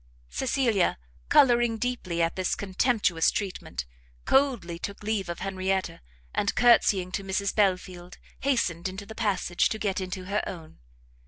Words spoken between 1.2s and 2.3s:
colouring deeply